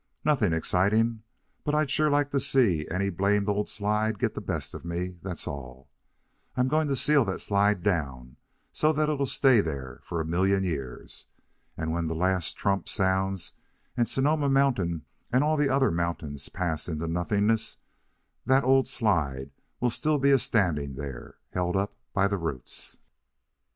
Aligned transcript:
"Nothing 0.25 0.51
exciting. 0.51 1.21
But 1.63 1.75
I'd 1.75 1.91
sure 1.91 2.09
like 2.09 2.31
to 2.31 2.39
see 2.39 2.87
any 2.89 3.11
blamed 3.11 3.47
old 3.47 3.69
slide 3.69 4.17
get 4.17 4.33
the 4.33 4.41
best 4.41 4.73
of 4.73 4.83
me, 4.83 5.19
that's 5.21 5.47
all. 5.47 5.91
I'm 6.57 6.67
going 6.67 6.87
to 6.87 6.95
seal 6.95 7.23
that 7.25 7.39
slide 7.39 7.83
down 7.83 8.37
so 8.73 8.91
that 8.93 9.09
it'll 9.09 9.27
stay 9.27 9.61
there 9.61 9.99
for 10.01 10.19
a 10.19 10.25
million 10.25 10.63
years. 10.63 11.27
And 11.77 11.91
when 11.91 12.07
the 12.07 12.15
last 12.15 12.53
trump 12.57 12.89
sounds, 12.89 13.53
and 13.95 14.09
Sonoma 14.09 14.49
Mountain 14.49 15.05
and 15.31 15.43
all 15.43 15.55
the 15.55 15.69
other 15.69 15.91
mountains 15.91 16.49
pass 16.49 16.87
into 16.89 17.07
nothingness, 17.07 17.77
that 18.43 18.63
old 18.63 18.87
slide 18.87 19.51
will 19.79 19.89
be 19.89 19.93
still 19.93 20.25
a 20.25 20.39
standing 20.39 20.95
there, 20.95 21.35
held 21.53 21.75
up 21.75 21.93
by 22.11 22.27
the 22.27 22.37
roots." 22.37 22.97